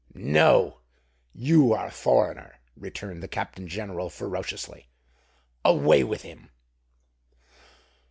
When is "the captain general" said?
3.21-4.09